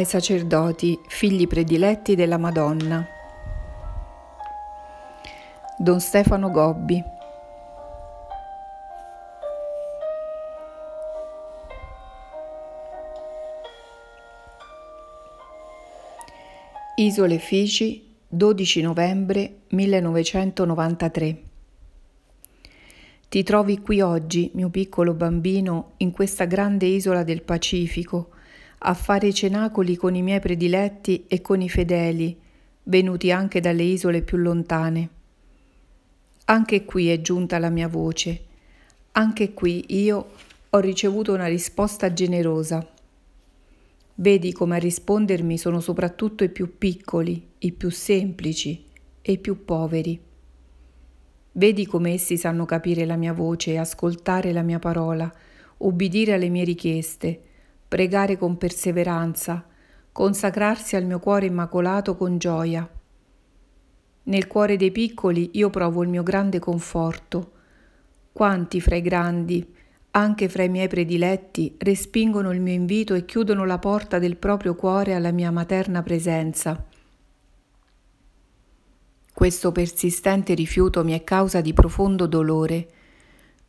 [0.00, 3.06] ai sacerdoti, figli prediletti della Madonna.
[5.76, 7.02] Don Stefano Gobbi.
[16.96, 21.42] Isole Figi, 12 novembre 1993.
[23.28, 28.30] Ti trovi qui oggi, mio piccolo bambino, in questa grande isola del Pacifico,
[28.82, 32.38] a fare cenacoli con i miei prediletti e con i fedeli,
[32.84, 35.08] venuti anche dalle isole più lontane.
[36.46, 38.44] Anche qui è giunta la mia voce,
[39.12, 40.30] anche qui io
[40.70, 42.86] ho ricevuto una risposta generosa.
[44.14, 48.84] Vedi come a rispondermi sono soprattutto i più piccoli, i più semplici
[49.20, 50.18] e i più poveri.
[51.52, 55.30] Vedi come essi sanno capire la mia voce ascoltare la mia parola,
[55.78, 57.42] ubbidire alle mie richieste,
[57.90, 59.66] pregare con perseveranza,
[60.12, 62.88] consacrarsi al mio cuore immacolato con gioia.
[64.22, 67.50] Nel cuore dei piccoli io provo il mio grande conforto.
[68.30, 69.74] Quanti fra i grandi,
[70.12, 74.76] anche fra i miei prediletti, respingono il mio invito e chiudono la porta del proprio
[74.76, 76.86] cuore alla mia materna presenza.
[79.34, 82.88] Questo persistente rifiuto mi è causa di profondo dolore,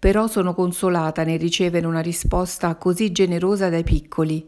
[0.01, 4.43] però sono consolata nel ricevere una risposta così generosa dai piccoli,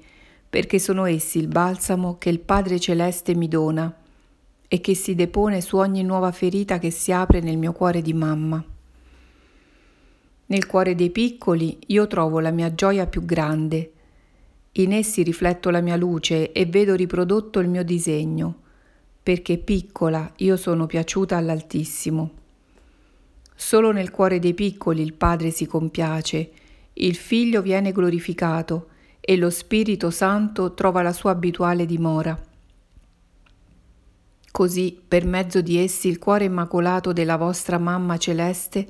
[0.49, 3.95] perché sono essi il balsamo che il Padre Celeste mi dona
[4.67, 8.13] e che si depone su ogni nuova ferita che si apre nel mio cuore di
[8.13, 8.65] mamma.
[10.47, 13.91] Nel cuore dei piccoli io trovo la mia gioia più grande.
[14.71, 18.61] In essi rifletto la mia luce e vedo riprodotto il mio disegno
[19.21, 22.41] perché piccola io sono piaciuta all'Altissimo.
[23.55, 26.51] Solo nel cuore dei piccoli il Padre si compiace,
[26.93, 32.39] il Figlio viene glorificato e lo Spirito Santo trova la sua abituale dimora.
[34.51, 38.87] Così, per mezzo di essi, il cuore immacolato della vostra Mamma Celeste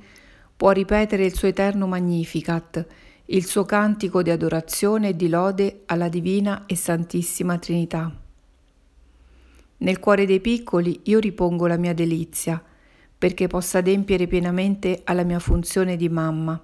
[0.58, 2.86] può ripetere il suo eterno Magnificat,
[3.28, 8.12] il suo cantico di adorazione e di lode alla Divina e Santissima Trinità.
[9.78, 12.62] Nel cuore dei piccoli io ripongo la mia delizia,
[13.24, 16.62] perché possa adempiere pienamente alla mia funzione di mamma.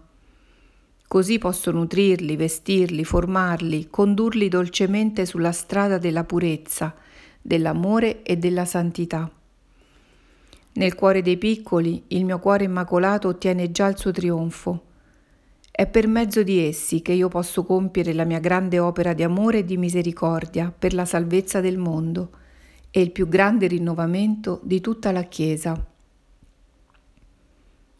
[1.07, 6.93] Così posso nutrirli, vestirli, formarli, condurli dolcemente sulla strada della purezza,
[7.41, 9.31] dell'amore e della santità.
[10.73, 14.83] Nel cuore dei piccoli il mio cuore immacolato ottiene già il suo trionfo.
[15.71, 19.59] È per mezzo di essi che io posso compiere la mia grande opera di amore
[19.59, 22.31] e di misericordia per la salvezza del mondo
[22.91, 25.88] e il più grande rinnovamento di tutta la Chiesa.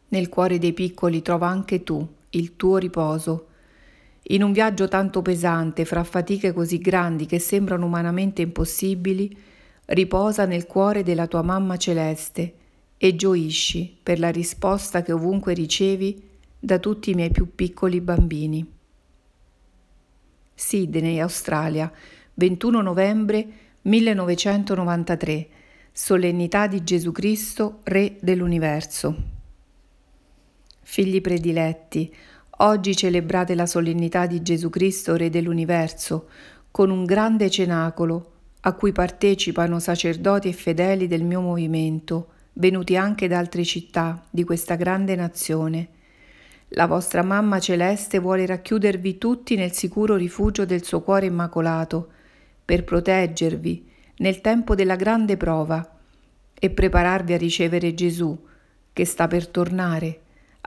[0.09, 3.47] Nel cuore dei piccoli trova anche tu il tuo riposo.
[4.31, 9.35] In un viaggio tanto pesante, fra fatiche così grandi che sembrano umanamente impossibili,
[9.85, 12.53] riposa nel cuore della tua mamma celeste
[12.97, 16.21] e gioisci per la risposta che ovunque ricevi
[16.59, 18.73] da tutti i miei più piccoli bambini.
[20.53, 21.91] Sydney, Australia,
[22.33, 23.47] 21 novembre
[23.83, 25.47] 1993
[25.91, 29.38] Solennità di Gesù Cristo, Re dell'Universo.
[30.91, 32.11] Figli prediletti,
[32.61, 36.29] oggi celebrate la solennità di Gesù Cristo, Re dell'Universo,
[36.71, 43.27] con un grande cenacolo a cui partecipano sacerdoti e fedeli del mio movimento, venuti anche
[43.27, 45.89] da altre città di questa grande nazione.
[46.69, 52.09] La vostra mamma celeste vuole racchiudervi tutti nel sicuro rifugio del suo cuore immacolato,
[52.65, 55.97] per proteggervi nel tempo della grande prova
[56.51, 58.35] e prepararvi a ricevere Gesù,
[58.91, 60.21] che sta per tornare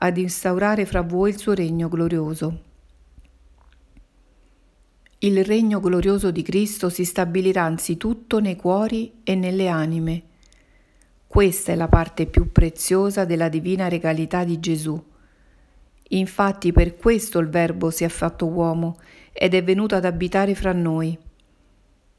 [0.04, 2.62] ad instaurare fra voi il suo regno glorioso.
[5.18, 10.22] Il regno glorioso di Cristo si stabilirà anzitutto nei cuori e nelle anime.
[11.28, 15.00] Questa è la parte più preziosa della divina regalità di Gesù.
[16.08, 18.98] Infatti per questo il Verbo si è fatto uomo
[19.32, 21.16] ed è venuto ad abitare fra noi.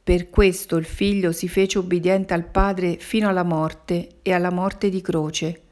[0.03, 4.87] Per questo il figlio si fece obbediente al Padre fino alla morte e alla morte
[4.87, 5.62] di croce.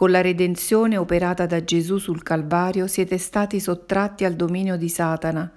[0.00, 5.52] Con la redenzione operata da Gesù sul Calvario siete stati sottratti al dominio di Satana,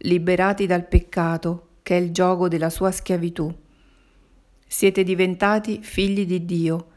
[0.00, 3.50] liberati dal peccato, che è il gioco della sua schiavitù.
[4.66, 6.88] Siete diventati figli di Dio,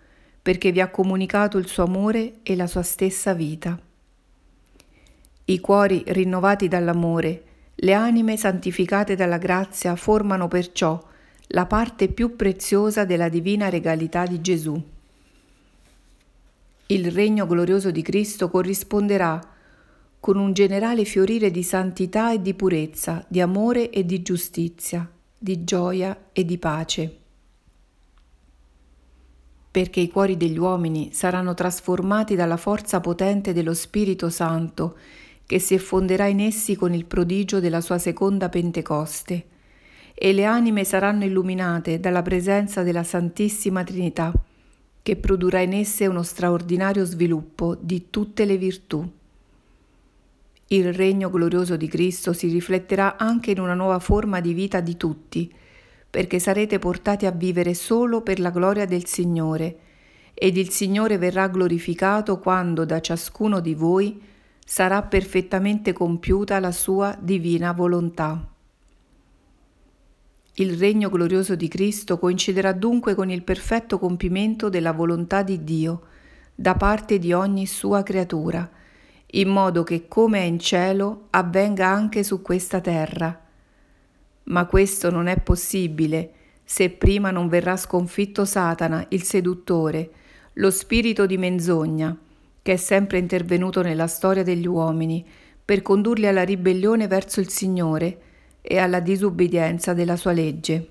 [0.41, 3.79] perché vi ha comunicato il suo amore e la sua stessa vita.
[5.45, 11.01] I cuori rinnovati dall'amore, le anime santificate dalla grazia formano perciò
[11.53, 14.99] la parte più preziosa della divina regalità di Gesù.
[16.91, 19.39] Il regno glorioso di Cristo corrisponderà
[20.19, 25.63] con un generale fiorire di santità e di purezza, di amore e di giustizia, di
[25.63, 27.17] gioia e di pace.
[29.71, 34.97] Perché i cuori degli uomini saranno trasformati dalla forza potente dello Spirito Santo
[35.45, 39.45] che si effonderà in essi con il prodigio della sua seconda Pentecoste,
[40.13, 44.33] e le anime saranno illuminate dalla presenza della Santissima Trinità,
[45.01, 49.09] che produrrà in esse uno straordinario sviluppo di tutte le virtù.
[50.68, 54.95] Il regno glorioso di Cristo si rifletterà anche in una nuova forma di vita di
[54.95, 55.53] tutti,
[56.09, 59.77] perché sarete portati a vivere solo per la gloria del Signore,
[60.33, 64.21] ed il Signore verrà glorificato quando da ciascuno di voi
[64.65, 68.47] sarà perfettamente compiuta la sua divina volontà.
[70.56, 76.01] Il regno glorioso di Cristo coinciderà dunque con il perfetto compimento della volontà di Dio
[76.53, 78.69] da parte di ogni sua creatura,
[79.27, 83.39] in modo che come è in cielo avvenga anche su questa terra.
[84.44, 86.33] Ma questo non è possibile
[86.65, 90.12] se prima non verrà sconfitto Satana, il seduttore,
[90.54, 92.15] lo spirito di menzogna,
[92.62, 95.25] che è sempre intervenuto nella storia degli uomini
[95.63, 98.19] per condurli alla ribellione verso il Signore
[98.61, 100.87] e alla disubbidienza della sua legge.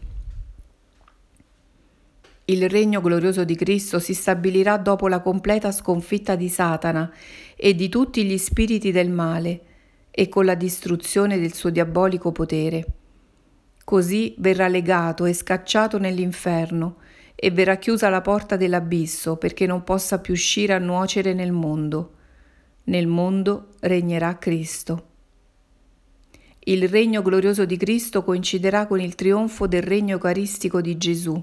[2.51, 7.13] Il regno glorioso di Cristo si stabilirà dopo la completa sconfitta di Satana
[7.55, 9.61] e di tutti gli spiriti del male
[10.11, 12.87] e con la distruzione del suo diabolico potere.
[13.85, 16.97] Così verrà legato e scacciato nell'inferno
[17.37, 22.15] e verrà chiusa la porta dell'abisso perché non possa più uscire a nuocere nel mondo.
[22.85, 25.10] Nel mondo regnerà Cristo.
[26.63, 31.43] Il regno glorioso di Cristo coinciderà con il trionfo del regno eucaristico di Gesù,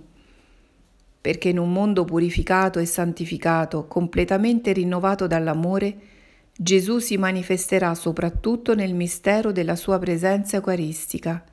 [1.19, 5.97] perché in un mondo purificato e santificato, completamente rinnovato dall'amore,
[6.55, 11.43] Gesù si manifesterà soprattutto nel mistero della sua presenza eucaristica.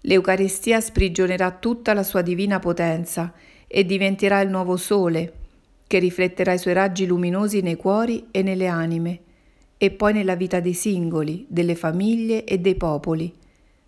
[0.00, 3.34] L'Eucaristia sprigionerà tutta la sua divina potenza
[3.66, 5.32] e diventerà il nuovo sole,
[5.86, 9.20] che rifletterà i suoi raggi luminosi nei cuori e nelle anime,
[9.82, 13.34] e poi nella vita dei singoli, delle famiglie e dei popoli,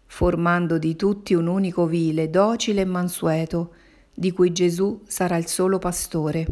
[0.06, 3.75] formando di tutti un unico vile, docile e mansueto,
[4.15, 6.47] di cui Gesù sarà il solo pastore.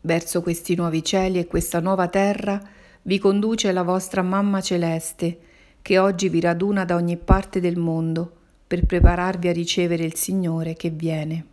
[0.00, 2.58] Verso questi nuovi cieli e questa nuova terra
[3.02, 5.40] vi conduce la vostra Mamma Celeste,
[5.82, 8.32] che oggi vi raduna da ogni parte del mondo,
[8.66, 11.46] per prepararvi a ricevere il Signore che viene.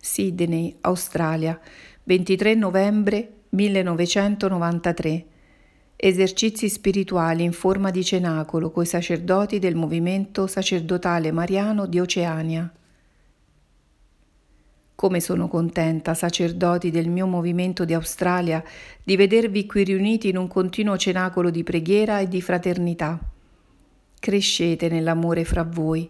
[0.00, 1.58] Sydney, Australia,
[2.06, 5.24] 23 novembre 1993.
[5.96, 12.70] Esercizi spirituali in forma di cenacolo coi sacerdoti del movimento sacerdotale mariano di Oceania.
[14.94, 18.62] Come sono contenta, sacerdoti del mio movimento di Australia,
[19.02, 23.18] di vedervi qui riuniti in un continuo cenacolo di preghiera e di fraternità.
[24.20, 26.06] Crescete nell'amore fra voi,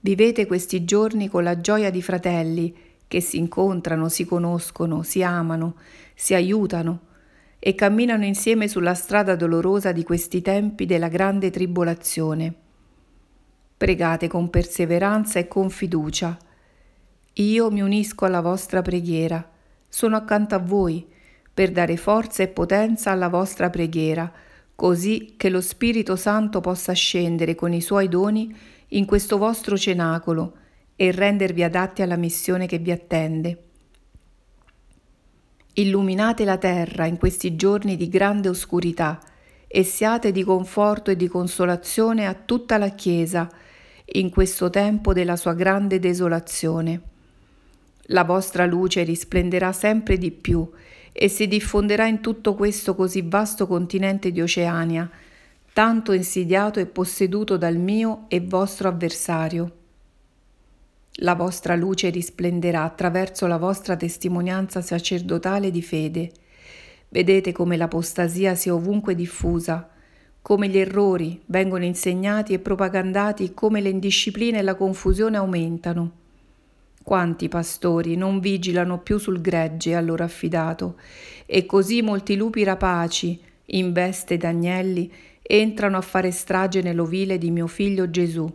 [0.00, 5.76] vivete questi giorni con la gioia di fratelli che si incontrano, si conoscono, si amano,
[6.14, 7.00] si aiutano
[7.58, 12.54] e camminano insieme sulla strada dolorosa di questi tempi della grande tribolazione.
[13.76, 16.36] Pregate con perseveranza e con fiducia.
[17.32, 19.50] Io mi unisco alla vostra preghiera,
[19.88, 21.04] sono accanto a voi
[21.52, 24.32] per dare forza e potenza alla vostra preghiera
[24.78, 28.56] così che lo Spirito Santo possa scendere con i suoi doni
[28.90, 30.52] in questo vostro cenacolo
[31.00, 33.62] e rendervi adatti alla missione che vi attende.
[35.74, 39.20] Illuminate la terra in questi giorni di grande oscurità
[39.68, 43.48] e siate di conforto e di consolazione a tutta la Chiesa
[44.06, 47.00] in questo tempo della sua grande desolazione.
[48.06, 50.68] La vostra luce risplenderà sempre di più
[51.12, 55.08] e si diffonderà in tutto questo così vasto continente di Oceania,
[55.72, 59.77] tanto insidiato e posseduto dal mio e vostro avversario.
[61.22, 66.30] La vostra luce risplenderà attraverso la vostra testimonianza sacerdotale di fede.
[67.08, 69.90] Vedete come l'apostasia sia ovunque diffusa,
[70.40, 76.12] come gli errori vengono insegnati e propagandati, come le indiscipline e la confusione aumentano.
[77.02, 81.00] Quanti pastori non vigilano più sul gregge a loro affidato,
[81.46, 87.66] e così molti lupi rapaci, in veste d'agnelli, entrano a fare strage nell'ovile di mio
[87.66, 88.48] figlio Gesù.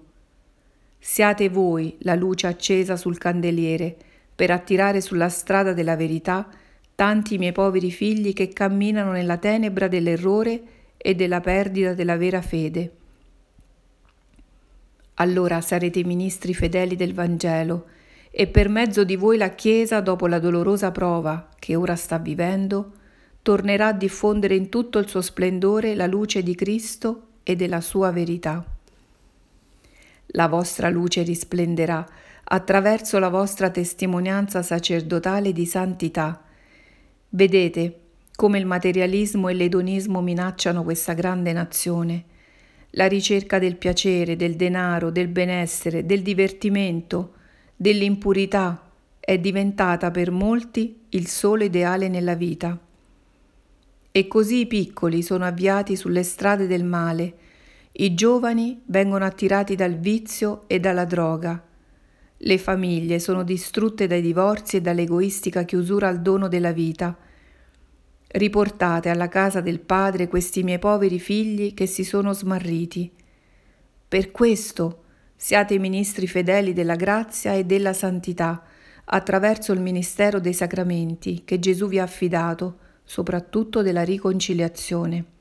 [1.06, 3.94] Siate voi la luce accesa sul candeliere,
[4.34, 6.48] per attirare sulla strada della verità
[6.96, 10.64] tanti miei poveri figli che camminano nella tenebra dell'errore
[10.96, 12.92] e della perdita della vera fede.
[15.16, 17.88] Allora sarete ministri fedeli del Vangelo,
[18.32, 22.94] e per mezzo di voi la Chiesa, dopo la dolorosa prova che ora sta vivendo,
[23.42, 28.10] tornerà a diffondere in tutto il suo splendore la luce di Cristo e della sua
[28.12, 28.66] verità.
[30.36, 32.08] La vostra luce risplenderà
[32.46, 36.44] attraverso la vostra testimonianza sacerdotale di santità.
[37.30, 38.00] Vedete
[38.36, 42.26] come il materialismo e l'edonismo minacciano questa grande nazione.
[42.92, 47.34] La ricerca del piacere, del denaro, del benessere, del divertimento,
[47.76, 52.78] dell'impurità è diventata per molti il solo ideale nella vita.
[54.12, 57.34] E così i piccoli sono avviati sulle strade del male,
[57.94, 61.64] i giovani vengono attirati dal vizio e dalla droga,
[62.46, 67.18] le famiglie sono distrutte dai divorzi e dall'egoistica chiusura al dono della vita.
[68.28, 73.10] Riportate alla casa del Padre questi miei poveri figli che si sono smarriti.
[74.10, 75.04] Per questo
[75.38, 78.62] siate ministri fedeli della grazia e della santità
[79.06, 85.33] attraverso il ministero dei sacramenti che Gesù vi ha affidato, soprattutto della riconciliazione.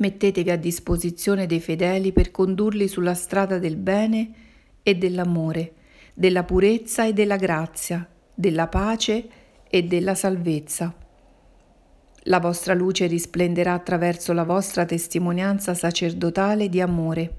[0.00, 4.30] Mettetevi a disposizione dei fedeli per condurli sulla strada del bene
[4.84, 5.72] e dell'amore,
[6.14, 9.28] della purezza e della grazia, della pace
[9.68, 10.94] e della salvezza.
[12.22, 17.34] La vostra luce risplenderà attraverso la vostra testimonianza sacerdotale di amore.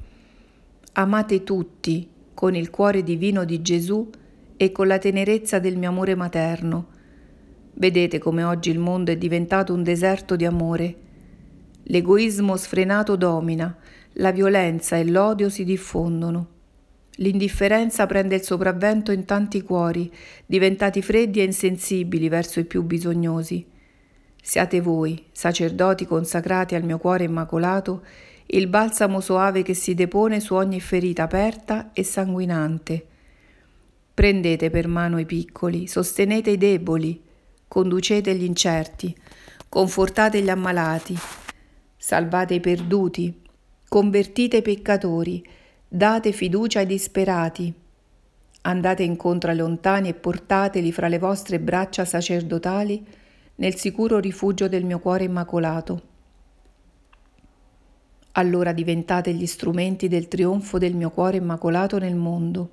[0.94, 4.10] Amate tutti con il cuore divino di Gesù
[4.58, 6.88] e con la tenerezza del mio amore materno.
[7.76, 11.08] Vedete come oggi il mondo è diventato un deserto di amore.
[11.92, 13.76] L'egoismo sfrenato domina,
[14.14, 16.48] la violenza e l'odio si diffondono.
[17.16, 20.12] L'indifferenza prende il sopravvento in tanti cuori,
[20.46, 23.66] diventati freddi e insensibili verso i più bisognosi.
[24.40, 28.04] Siate voi, sacerdoti consacrati al mio cuore immacolato,
[28.46, 33.06] il balsamo soave che si depone su ogni ferita aperta e sanguinante.
[34.14, 37.20] Prendete per mano i piccoli, sostenete i deboli,
[37.68, 39.16] conducete gli incerti,
[39.68, 41.18] confortate gli ammalati,
[42.10, 43.40] salvate i perduti,
[43.88, 45.48] convertite i peccatori,
[45.88, 47.72] Date fiducia ai disperati.
[48.62, 53.06] Andate incontro ai lontani e portateli fra le vostre braccia sacerdotali
[53.58, 56.02] nel sicuro rifugio del mio cuore immacolato.
[58.32, 62.70] Allora diventate gli strumenti del trionfo del mio cuore immacolato nel mondo.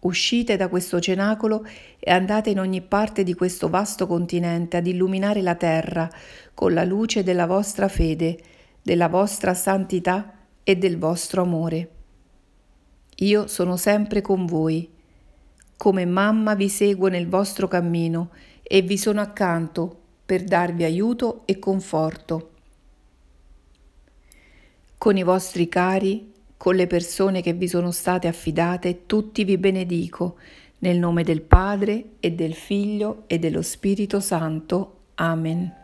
[0.00, 1.66] Uscite da questo cenacolo
[1.98, 6.08] e andate in ogni parte di questo vasto continente ad illuminare la terra
[6.54, 8.38] con la luce della vostra fede,
[8.80, 11.90] della vostra santità e del vostro amore.
[13.16, 14.88] Io sono sempre con voi.
[15.76, 18.30] Come mamma vi seguo nel vostro cammino
[18.62, 22.50] e vi sono accanto per darvi aiuto e conforto.
[24.96, 30.36] Con i vostri cari, con le persone che vi sono state affidate, tutti vi benedico,
[30.80, 34.96] nel nome del Padre e del Figlio e dello Spirito Santo.
[35.14, 35.77] Amen.